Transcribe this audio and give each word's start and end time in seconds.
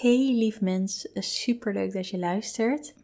Hey 0.00 0.34
lief 0.34 0.60
mens, 0.60 1.08
super 1.14 1.72
leuk 1.72 1.92
dat 1.92 2.08
je 2.08 2.18
luistert. 2.18 2.94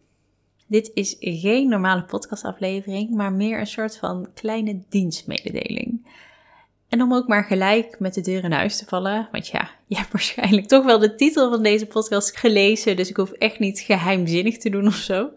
Dit 0.66 0.90
is 0.94 1.16
geen 1.18 1.68
normale 1.68 2.04
podcastaflevering, 2.04 3.10
maar 3.10 3.32
meer 3.32 3.58
een 3.58 3.66
soort 3.66 3.96
van 3.96 4.28
kleine 4.34 4.82
dienstmededeling. 4.88 6.06
En 6.88 7.02
om 7.02 7.14
ook 7.14 7.28
maar 7.28 7.44
gelijk 7.44 7.98
met 7.98 8.14
de 8.14 8.20
deur 8.20 8.44
in 8.44 8.52
huis 8.52 8.78
te 8.78 8.84
vallen, 8.84 9.28
want 9.32 9.46
ja, 9.48 9.70
je 9.86 9.96
hebt 9.96 10.12
waarschijnlijk 10.12 10.66
toch 10.66 10.84
wel 10.84 10.98
de 10.98 11.14
titel 11.14 11.50
van 11.50 11.62
deze 11.62 11.86
podcast 11.86 12.36
gelezen, 12.36 12.96
dus 12.96 13.08
ik 13.08 13.16
hoef 13.16 13.32
echt 13.32 13.58
niet 13.58 13.80
geheimzinnig 13.80 14.58
te 14.58 14.70
doen 14.70 14.86
of 14.86 14.94
zo. 14.94 15.30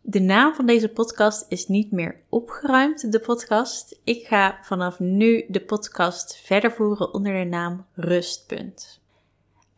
De 0.00 0.20
naam 0.20 0.54
van 0.54 0.66
deze 0.66 0.88
podcast 0.88 1.46
is 1.48 1.66
niet 1.66 1.92
meer 1.92 2.20
opgeruimd, 2.28 3.12
de 3.12 3.20
podcast. 3.20 4.00
Ik 4.04 4.26
ga 4.26 4.58
vanaf 4.62 4.98
nu 4.98 5.44
de 5.48 5.60
podcast 5.60 6.40
verder 6.44 6.72
voeren 6.72 7.14
onder 7.14 7.32
de 7.32 7.44
naam 7.44 7.86
Rustpunt. 7.94 9.00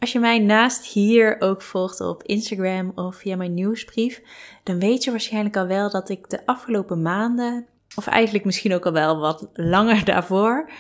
Als 0.01 0.13
je 0.13 0.19
mij 0.19 0.39
naast 0.39 0.87
hier 0.87 1.37
ook 1.41 1.63
volgt 1.63 2.01
op 2.01 2.23
Instagram 2.23 2.93
of 2.95 3.17
via 3.17 3.37
mijn 3.37 3.55
nieuwsbrief, 3.55 4.23
dan 4.63 4.79
weet 4.79 5.05
je 5.05 5.11
waarschijnlijk 5.11 5.57
al 5.57 5.67
wel 5.67 5.91
dat 5.91 6.09
ik 6.09 6.31
de 6.31 6.47
afgelopen 6.47 7.03
maanden, 7.03 7.67
of 7.97 8.07
eigenlijk 8.07 8.45
misschien 8.45 8.75
ook 8.75 8.87
al 8.87 8.93
wel 8.93 9.19
wat 9.19 9.51
langer 9.55 10.05
daarvoor, 10.05 10.71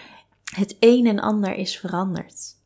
het 0.54 0.76
een 0.80 1.06
en 1.06 1.20
ander 1.20 1.54
is 1.54 1.78
veranderd. 1.78 2.58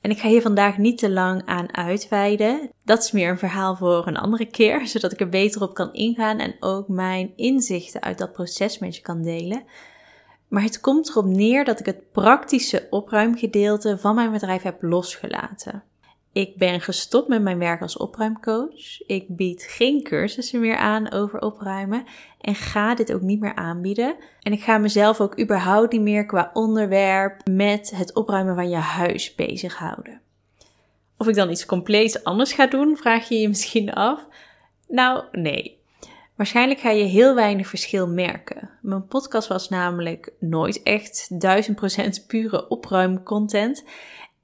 En 0.00 0.10
ik 0.10 0.18
ga 0.18 0.28
hier 0.28 0.42
vandaag 0.42 0.78
niet 0.78 0.98
te 0.98 1.10
lang 1.10 1.42
aan 1.46 1.74
uitweiden. 1.76 2.70
Dat 2.82 3.02
is 3.02 3.12
meer 3.12 3.30
een 3.30 3.38
verhaal 3.38 3.76
voor 3.76 4.06
een 4.06 4.16
andere 4.16 4.46
keer, 4.46 4.86
zodat 4.88 5.12
ik 5.12 5.20
er 5.20 5.28
beter 5.28 5.62
op 5.62 5.74
kan 5.74 5.92
ingaan 5.92 6.38
en 6.38 6.56
ook 6.60 6.88
mijn 6.88 7.32
inzichten 7.36 8.02
uit 8.02 8.18
dat 8.18 8.32
proces 8.32 8.78
met 8.78 8.96
je 8.96 9.02
kan 9.02 9.22
delen. 9.22 9.64
Maar 10.48 10.62
het 10.62 10.80
komt 10.80 11.08
erop 11.08 11.24
neer 11.24 11.64
dat 11.64 11.80
ik 11.80 11.86
het 11.86 12.12
praktische 12.12 12.86
opruimgedeelte 12.90 13.98
van 13.98 14.14
mijn 14.14 14.32
bedrijf 14.32 14.62
heb 14.62 14.82
losgelaten. 14.82 15.82
Ik 16.34 16.56
ben 16.56 16.80
gestopt 16.80 17.28
met 17.28 17.42
mijn 17.42 17.58
werk 17.58 17.80
als 17.80 17.96
opruimcoach. 17.96 19.06
Ik 19.06 19.24
bied 19.28 19.62
geen 19.68 20.02
cursussen 20.02 20.60
meer 20.60 20.76
aan 20.76 21.12
over 21.12 21.40
opruimen 21.40 22.04
en 22.40 22.54
ga 22.54 22.94
dit 22.94 23.12
ook 23.12 23.20
niet 23.20 23.40
meer 23.40 23.54
aanbieden. 23.54 24.16
En 24.40 24.52
ik 24.52 24.62
ga 24.62 24.78
mezelf 24.78 25.20
ook 25.20 25.40
überhaupt 25.40 25.92
niet 25.92 26.00
meer 26.00 26.26
qua 26.26 26.50
onderwerp 26.52 27.48
met 27.50 27.92
het 27.96 28.14
opruimen 28.14 28.54
van 28.54 28.68
je 28.68 28.76
huis 28.76 29.34
bezighouden. 29.34 30.20
Of 31.18 31.28
ik 31.28 31.34
dan 31.34 31.50
iets 31.50 31.66
compleet 31.66 32.24
anders 32.24 32.52
ga 32.52 32.66
doen, 32.66 32.96
vraag 32.96 33.28
je 33.28 33.38
je 33.38 33.48
misschien 33.48 33.92
af. 33.92 34.26
Nou, 34.88 35.24
nee. 35.32 35.78
Waarschijnlijk 36.36 36.80
ga 36.80 36.90
je 36.90 37.04
heel 37.04 37.34
weinig 37.34 37.66
verschil 37.68 38.08
merken. 38.08 38.70
Mijn 38.82 39.06
podcast 39.06 39.48
was 39.48 39.68
namelijk 39.68 40.32
nooit 40.38 40.82
echt 40.82 41.30
1000% 42.22 42.26
pure 42.26 42.68
opruimcontent. 42.68 43.84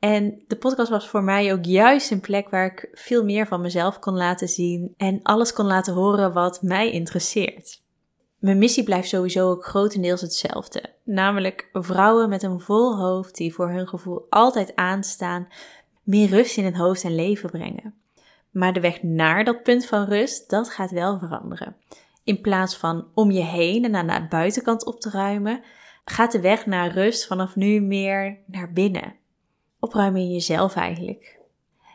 En 0.01 0.43
de 0.47 0.57
podcast 0.57 0.91
was 0.91 1.09
voor 1.09 1.23
mij 1.23 1.53
ook 1.53 1.65
juist 1.65 2.11
een 2.11 2.21
plek 2.21 2.49
waar 2.49 2.67
ik 2.67 2.89
veel 2.93 3.25
meer 3.25 3.47
van 3.47 3.61
mezelf 3.61 3.99
kon 3.99 4.17
laten 4.17 4.49
zien 4.49 4.95
en 4.97 5.21
alles 5.23 5.53
kon 5.53 5.67
laten 5.67 5.95
horen 5.95 6.33
wat 6.33 6.63
mij 6.63 6.91
interesseert. 6.91 7.83
Mijn 8.39 8.59
missie 8.59 8.85
blijft 8.85 9.09
sowieso 9.09 9.51
ook 9.51 9.65
grotendeels 9.65 10.21
hetzelfde, 10.21 10.83
namelijk 11.05 11.69
vrouwen 11.73 12.29
met 12.29 12.43
een 12.43 12.61
vol 12.61 12.97
hoofd 12.97 13.37
die 13.37 13.55
voor 13.55 13.71
hun 13.71 13.89
gevoel 13.89 14.27
altijd 14.31 14.77
aanstaan, 14.77 15.49
meer 16.03 16.29
rust 16.29 16.57
in 16.57 16.65
het 16.65 16.77
hoofd 16.77 17.05
en 17.05 17.15
leven 17.15 17.51
brengen. 17.51 17.95
Maar 18.51 18.73
de 18.73 18.81
weg 18.81 19.03
naar 19.03 19.45
dat 19.45 19.63
punt 19.63 19.87
van 19.87 20.05
rust, 20.05 20.51
dat 20.51 20.71
gaat 20.71 20.91
wel 20.91 21.19
veranderen. 21.19 21.77
In 22.25 22.41
plaats 22.41 22.77
van 22.77 23.07
om 23.15 23.31
je 23.31 23.45
heen 23.45 23.85
en 23.85 23.95
aan 23.95 24.23
de 24.23 24.29
buitenkant 24.29 24.85
op 24.85 25.01
te 25.01 25.11
ruimen, 25.11 25.63
gaat 26.05 26.33
de 26.33 26.41
weg 26.41 26.67
naar 26.67 26.93
rust 26.93 27.27
vanaf 27.27 27.57
nu 27.57 27.81
meer 27.81 28.39
naar 28.47 28.73
binnen 28.73 29.19
opruimen 29.81 30.21
in 30.21 30.31
jezelf 30.31 30.75
eigenlijk. 30.75 31.39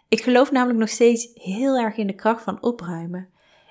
Ik 0.07 0.21
geloof 0.21 0.51
namelijk 0.51 0.79
nog 0.79 0.89
steeds 0.89 1.29
heel 1.33 1.77
erg 1.77 1.97
in 1.97 2.07
de 2.07 2.15
kracht 2.15 2.43
van 2.43 2.63
opruimen. 2.63 3.29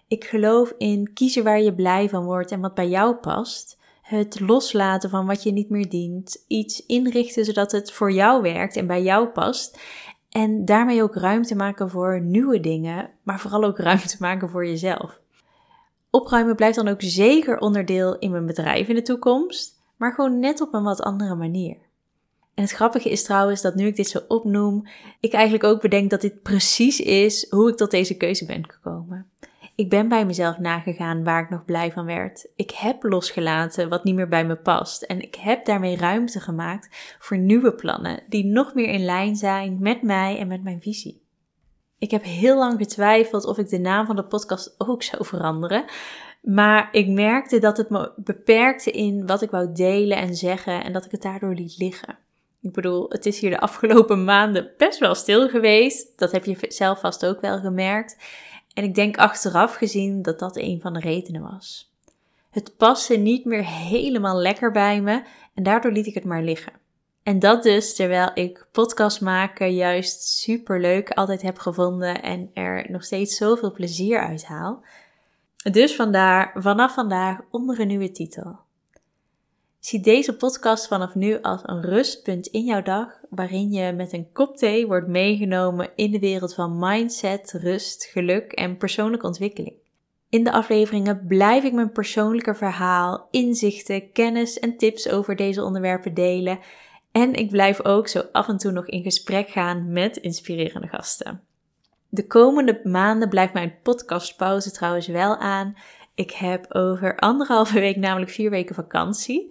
Ik 0.08 0.24
geloof 0.24 0.74
in 0.78 1.12
kiezen 1.12 1.44
waar 1.44 1.60
je 1.60 1.74
blij 1.74 2.08
van 2.08 2.24
wordt 2.24 2.50
en 2.50 2.60
wat 2.60 2.74
bij 2.74 2.88
jou 2.88 3.14
past. 3.14 3.78
Het 4.02 4.40
loslaten 4.40 5.10
van 5.10 5.26
wat 5.26 5.42
je 5.42 5.52
niet 5.52 5.70
meer 5.70 5.88
dient. 5.88 6.44
Iets 6.48 6.86
inrichten 6.86 7.44
zodat 7.44 7.72
het 7.72 7.92
voor 7.92 8.12
jou 8.12 8.42
werkt 8.42 8.76
en 8.76 8.86
bij 8.86 9.02
jou 9.02 9.26
past. 9.28 9.80
En 10.30 10.64
daarmee 10.64 11.02
ook 11.02 11.14
ruimte 11.14 11.54
maken 11.54 11.90
voor 11.90 12.20
nieuwe 12.20 12.60
dingen, 12.60 13.10
maar 13.22 13.40
vooral 13.40 13.64
ook 13.64 13.78
ruimte 13.88 14.16
maken 14.18 14.50
voor 14.50 14.66
jezelf. 14.66 15.20
Opruimen 16.10 16.56
blijft 16.56 16.76
dan 16.76 16.88
ook 16.88 17.02
zeker 17.02 17.58
onderdeel 17.58 18.18
in 18.18 18.30
mijn 18.30 18.46
bedrijf 18.46 18.88
in 18.88 18.94
de 18.94 19.02
toekomst, 19.02 19.80
maar 19.96 20.12
gewoon 20.12 20.38
net 20.38 20.60
op 20.60 20.74
een 20.74 20.82
wat 20.82 21.02
andere 21.02 21.34
manier. 21.34 21.76
En 22.54 22.62
het 22.62 22.72
grappige 22.72 23.10
is 23.10 23.22
trouwens 23.22 23.62
dat 23.62 23.74
nu 23.74 23.86
ik 23.86 23.96
dit 23.96 24.08
zo 24.08 24.20
opnoem, 24.28 24.86
ik 25.20 25.32
eigenlijk 25.32 25.64
ook 25.64 25.80
bedenk 25.80 26.10
dat 26.10 26.20
dit 26.20 26.42
precies 26.42 27.00
is 27.00 27.50
hoe 27.50 27.68
ik 27.68 27.76
tot 27.76 27.90
deze 27.90 28.16
keuze 28.16 28.46
ben 28.46 28.70
gekomen. 28.70 29.26
Ik 29.76 29.90
ben 29.90 30.08
bij 30.08 30.26
mezelf 30.26 30.58
nagegaan 30.58 31.24
waar 31.24 31.42
ik 31.42 31.50
nog 31.50 31.64
blij 31.64 31.92
van 31.92 32.04
werd. 32.04 32.48
Ik 32.56 32.70
heb 32.70 33.02
losgelaten 33.02 33.88
wat 33.88 34.04
niet 34.04 34.14
meer 34.14 34.28
bij 34.28 34.46
me 34.46 34.56
past. 34.56 35.02
En 35.02 35.20
ik 35.20 35.34
heb 35.34 35.64
daarmee 35.64 35.96
ruimte 35.96 36.40
gemaakt 36.40 37.16
voor 37.18 37.38
nieuwe 37.38 37.74
plannen 37.74 38.22
die 38.28 38.44
nog 38.44 38.74
meer 38.74 38.88
in 38.88 39.04
lijn 39.04 39.36
zijn 39.36 39.76
met 39.80 40.02
mij 40.02 40.38
en 40.38 40.48
met 40.48 40.62
mijn 40.62 40.80
visie. 40.80 41.22
Ik 41.98 42.10
heb 42.10 42.22
heel 42.22 42.58
lang 42.58 42.78
getwijfeld 42.78 43.44
of 43.44 43.58
ik 43.58 43.68
de 43.68 43.78
naam 43.78 44.06
van 44.06 44.16
de 44.16 44.24
podcast 44.24 44.74
ook 44.78 45.02
zou 45.02 45.24
veranderen. 45.24 45.84
Maar 46.42 46.88
ik 46.92 47.08
merkte 47.08 47.58
dat 47.58 47.76
het 47.76 47.90
me 47.90 48.12
beperkte 48.16 48.90
in 48.90 49.26
wat 49.26 49.42
ik 49.42 49.50
wou 49.50 49.72
delen 49.72 50.16
en 50.16 50.34
zeggen 50.34 50.84
en 50.84 50.92
dat 50.92 51.04
ik 51.04 51.10
het 51.10 51.22
daardoor 51.22 51.54
liet 51.54 51.78
liggen. 51.78 52.18
Ik 52.64 52.72
bedoel, 52.72 53.06
het 53.08 53.26
is 53.26 53.40
hier 53.40 53.50
de 53.50 53.60
afgelopen 53.60 54.24
maanden 54.34 54.70
best 54.76 54.98
wel 54.98 55.14
stil 55.14 55.48
geweest. 55.48 56.18
Dat 56.18 56.32
heb 56.32 56.44
je 56.44 56.56
zelf 56.68 57.00
vast 57.00 57.26
ook 57.26 57.40
wel 57.40 57.58
gemerkt. 57.58 58.16
En 58.74 58.84
ik 58.84 58.94
denk 58.94 59.16
achteraf 59.16 59.74
gezien 59.74 60.22
dat 60.22 60.38
dat 60.38 60.56
een 60.56 60.80
van 60.80 60.92
de 60.92 61.00
redenen 61.00 61.42
was. 61.42 61.92
Het 62.50 62.76
paste 62.76 63.16
niet 63.16 63.44
meer 63.44 63.64
helemaal 63.66 64.36
lekker 64.36 64.70
bij 64.70 65.00
me 65.00 65.22
en 65.54 65.62
daardoor 65.62 65.92
liet 65.92 66.06
ik 66.06 66.14
het 66.14 66.24
maar 66.24 66.42
liggen. 66.42 66.72
En 67.22 67.38
dat 67.38 67.62
dus 67.62 67.94
terwijl 67.94 68.30
ik 68.34 68.66
podcast 68.72 69.20
maken 69.20 69.74
juist 69.74 70.22
super 70.22 70.80
leuk 70.80 71.10
altijd 71.10 71.42
heb 71.42 71.58
gevonden 71.58 72.22
en 72.22 72.50
er 72.54 72.90
nog 72.90 73.04
steeds 73.04 73.36
zoveel 73.36 73.72
plezier 73.72 74.20
uit 74.20 74.44
haal. 74.44 74.84
Dus 75.72 75.94
vandaar 75.94 76.52
vanaf 76.54 76.94
vandaag 76.94 77.40
onder 77.50 77.80
een 77.80 77.86
nieuwe 77.86 78.10
titel. 78.10 78.63
Zie 79.84 80.00
deze 80.00 80.36
podcast 80.36 80.86
vanaf 80.86 81.14
nu 81.14 81.40
als 81.40 81.60
een 81.64 81.82
rustpunt 81.82 82.46
in 82.46 82.64
jouw 82.64 82.82
dag, 82.82 83.08
waarin 83.30 83.70
je 83.70 83.92
met 83.92 84.12
een 84.12 84.32
kop 84.32 84.56
thee 84.56 84.86
wordt 84.86 85.08
meegenomen 85.08 85.90
in 85.94 86.10
de 86.10 86.18
wereld 86.18 86.54
van 86.54 86.78
mindset, 86.78 87.52
rust, 87.52 88.04
geluk 88.04 88.52
en 88.52 88.76
persoonlijke 88.76 89.26
ontwikkeling. 89.26 89.74
In 90.28 90.44
de 90.44 90.52
afleveringen 90.52 91.26
blijf 91.26 91.64
ik 91.64 91.72
mijn 91.72 91.92
persoonlijke 91.92 92.54
verhaal, 92.54 93.28
inzichten, 93.30 94.12
kennis 94.12 94.58
en 94.58 94.76
tips 94.76 95.08
over 95.08 95.36
deze 95.36 95.62
onderwerpen 95.62 96.14
delen. 96.14 96.58
En 97.12 97.34
ik 97.34 97.50
blijf 97.50 97.84
ook 97.84 98.08
zo 98.08 98.22
af 98.32 98.48
en 98.48 98.56
toe 98.56 98.72
nog 98.72 98.86
in 98.86 99.02
gesprek 99.02 99.48
gaan 99.48 99.92
met 99.92 100.16
inspirerende 100.16 100.88
gasten. 100.88 101.42
De 102.08 102.26
komende 102.26 102.80
maanden 102.84 103.28
blijft 103.28 103.52
mijn 103.52 103.74
podcastpauze 103.82 104.70
trouwens 104.70 105.06
wel 105.06 105.36
aan 105.36 105.76
ik 106.14 106.30
heb 106.30 106.74
over 106.74 107.16
anderhalve 107.16 107.80
week 107.80 107.96
namelijk 107.96 108.30
vier 108.30 108.50
weken 108.50 108.74
vakantie. 108.74 109.48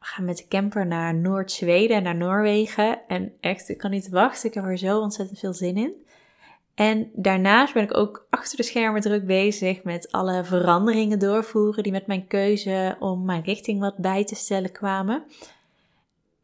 We 0.00 0.10
gaan 0.10 0.24
met 0.24 0.36
de 0.36 0.48
camper 0.48 0.86
naar 0.86 1.14
Noord-Zweden 1.14 1.96
en 1.96 2.02
naar 2.02 2.16
Noorwegen. 2.16 3.00
En 3.08 3.32
echt, 3.40 3.68
ik 3.68 3.78
kan 3.78 3.90
niet 3.90 4.08
wachten. 4.08 4.48
Ik 4.48 4.54
heb 4.54 4.64
er 4.64 4.78
zo 4.78 5.00
ontzettend 5.00 5.38
veel 5.38 5.52
zin 5.52 5.76
in. 5.76 5.92
En 6.74 7.10
daarnaast 7.12 7.74
ben 7.74 7.82
ik 7.82 7.96
ook 7.96 8.26
achter 8.30 8.56
de 8.56 8.62
schermen 8.62 9.00
druk 9.00 9.26
bezig 9.26 9.82
met 9.82 10.12
alle 10.12 10.44
veranderingen 10.44 11.18
doorvoeren 11.18 11.82
die 11.82 11.92
met 11.92 12.06
mijn 12.06 12.26
keuze 12.26 12.96
om 12.98 13.24
mijn 13.24 13.42
richting 13.42 13.80
wat 13.80 13.96
bij 13.96 14.24
te 14.24 14.34
stellen 14.34 14.72
kwamen 14.72 15.24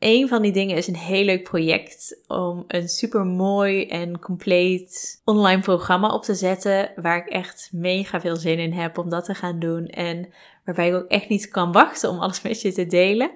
een 0.00 0.28
van 0.28 0.42
die 0.42 0.52
dingen 0.52 0.76
is 0.76 0.86
een 0.86 0.96
heel 0.96 1.24
leuk 1.24 1.42
project 1.42 2.20
om 2.26 2.64
een 2.66 2.88
super 2.88 3.24
mooi 3.24 3.86
en 3.86 4.18
compleet 4.18 5.20
online 5.24 5.60
programma 5.60 6.08
op 6.08 6.22
te 6.22 6.34
zetten. 6.34 6.92
Waar 6.96 7.16
ik 7.16 7.32
echt 7.32 7.68
mega 7.72 8.20
veel 8.20 8.36
zin 8.36 8.58
in 8.58 8.72
heb 8.72 8.98
om 8.98 9.08
dat 9.08 9.24
te 9.24 9.34
gaan 9.34 9.58
doen. 9.58 9.86
En 9.86 10.28
waarbij 10.64 10.88
ik 10.88 10.94
ook 10.94 11.08
echt 11.08 11.28
niet 11.28 11.48
kan 11.48 11.72
wachten 11.72 12.10
om 12.10 12.18
alles 12.18 12.42
met 12.42 12.60
je 12.60 12.72
te 12.72 12.86
delen. 12.86 13.30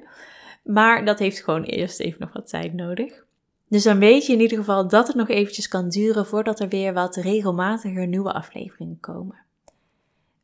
Maar 0.63 1.05
dat 1.05 1.19
heeft 1.19 1.43
gewoon 1.43 1.63
eerst 1.63 2.01
even 2.01 2.21
nog 2.21 2.33
wat 2.33 2.49
tijd 2.49 2.73
nodig. 2.73 3.25
Dus 3.69 3.83
dan 3.83 3.99
weet 3.99 4.27
je 4.27 4.33
in 4.33 4.41
ieder 4.41 4.59
geval 4.59 4.89
dat 4.89 5.07
het 5.07 5.17
nog 5.17 5.29
eventjes 5.29 5.69
kan 5.69 5.89
duren 5.89 6.27
voordat 6.27 6.61
er 6.61 6.69
weer 6.69 6.93
wat 6.93 7.17
regelmatiger 7.17 8.07
nieuwe 8.07 8.33
afleveringen 8.33 9.01
komen. 9.01 9.44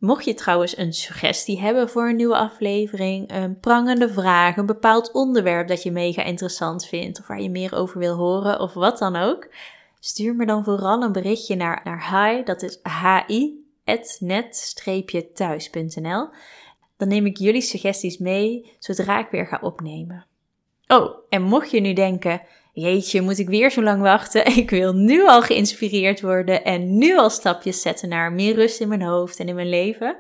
Mocht 0.01 0.25
je 0.25 0.35
trouwens 0.35 0.77
een 0.77 0.93
suggestie 0.93 1.61
hebben 1.61 1.89
voor 1.89 2.09
een 2.09 2.17
nieuwe 2.17 2.37
aflevering, 2.37 3.33
een 3.33 3.61
prangende 3.61 4.09
vraag, 4.09 4.57
een 4.57 4.67
bepaald 4.67 5.13
onderwerp 5.13 5.69
dat 5.69 5.83
je 5.83 5.91
mega 5.91 6.23
interessant 6.23 6.87
vindt 6.87 7.21
of 7.21 7.27
waar 7.27 7.41
je 7.41 7.51
meer 7.51 7.75
over 7.75 7.99
wil 7.99 8.17
horen 8.17 8.61
of 8.61 8.75
wat 8.75 8.99
dan 8.99 9.17
ook, 9.17 9.49
stuur 9.99 10.35
me 10.35 10.47
dan 10.47 10.65
vooral 10.65 11.03
een 11.03 11.13
berichtje 11.13 11.57
naar, 11.57 11.81
naar 11.85 12.11
hi, 12.11 12.43
dat 12.43 12.63
is 12.63 12.81
hi, 12.83 13.53
net-thuis.nl. 14.19 16.29
Dan 16.97 17.09
neem 17.09 17.27
ik 17.27 17.37
jullie 17.37 17.63
suggesties 17.63 18.19
mee 18.19 18.77
zodra 18.79 19.19
ik 19.19 19.31
weer 19.31 19.47
ga 19.47 19.59
opnemen. 19.63 20.27
Oh, 20.87 21.15
en 21.29 21.43
mocht 21.43 21.71
je 21.71 21.81
nu 21.81 21.93
denken, 21.93 22.43
jeetje, 22.73 23.21
moet 23.21 23.39
ik 23.39 23.49
weer 23.49 23.71
zo 23.71 23.83
lang 23.83 24.03
wachten? 24.03 24.47
Ik 24.57 24.71
wil 24.71 24.93
nu 24.93 25.27
al 25.27 25.43
geïnspireerd 25.43 26.21
worden 26.21 26.65
en 26.65 26.99
nu 26.99 27.19
al 27.19 27.31
stapjes 27.31 27.83
zetten 27.83 28.09
naar 28.09 28.33
meer 28.33 28.55
rust 28.55 28.81
in 28.81 28.89
mijn 28.89 29.03
hoofd 29.03 29.39
en 29.39 29.49
in 29.49 29.55
mijn 29.55 29.69
leven. 29.69 30.17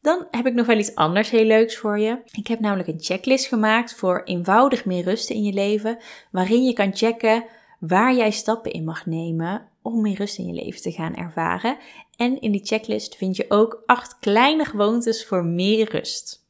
Dan 0.00 0.26
heb 0.30 0.46
ik 0.46 0.54
nog 0.54 0.66
wel 0.66 0.78
iets 0.78 0.94
anders 0.94 1.30
heel 1.30 1.44
leuks 1.44 1.76
voor 1.76 1.98
je. 1.98 2.18
Ik 2.32 2.46
heb 2.46 2.60
namelijk 2.60 2.88
een 2.88 3.00
checklist 3.00 3.46
gemaakt 3.46 3.94
voor 3.94 4.22
eenvoudig 4.24 4.84
meer 4.84 5.04
rust 5.04 5.30
in 5.30 5.42
je 5.42 5.52
leven, 5.52 5.98
waarin 6.30 6.64
je 6.64 6.72
kan 6.72 6.96
checken 6.96 7.44
waar 7.78 8.14
jij 8.14 8.30
stappen 8.30 8.72
in 8.72 8.84
mag 8.84 9.06
nemen 9.06 9.68
om 9.82 10.00
meer 10.00 10.16
rust 10.16 10.38
in 10.38 10.46
je 10.46 10.64
leven 10.64 10.82
te 10.82 10.92
gaan 10.92 11.14
ervaren. 11.14 11.76
En 12.16 12.40
in 12.40 12.52
die 12.52 12.64
checklist 12.64 13.16
vind 13.16 13.36
je 13.36 13.44
ook 13.48 13.82
acht 13.86 14.18
kleine 14.18 14.64
gewoontes 14.64 15.26
voor 15.26 15.44
meer 15.44 15.90
rust. 15.90 16.41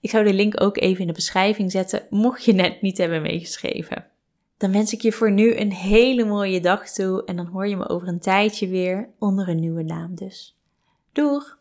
Ik 0.00 0.10
zou 0.10 0.24
de 0.24 0.32
link 0.32 0.62
ook 0.62 0.76
even 0.76 1.00
in 1.00 1.06
de 1.06 1.12
beschrijving 1.12 1.70
zetten, 1.70 2.06
mocht 2.10 2.44
je 2.44 2.52
net 2.52 2.82
niet 2.82 2.98
hebben 2.98 3.22
meegeschreven. 3.22 4.06
Dan 4.56 4.72
wens 4.72 4.92
ik 4.92 5.00
je 5.00 5.12
voor 5.12 5.30
nu 5.30 5.56
een 5.56 5.72
hele 5.72 6.24
mooie 6.24 6.60
dag 6.60 6.90
toe 6.90 7.24
en 7.24 7.36
dan 7.36 7.46
hoor 7.46 7.66
je 7.66 7.76
me 7.76 7.88
over 7.88 8.08
een 8.08 8.20
tijdje 8.20 8.68
weer 8.68 9.08
onder 9.18 9.48
een 9.48 9.60
nieuwe 9.60 9.82
naam 9.82 10.14
dus. 10.14 10.56
Doeg! 11.12 11.57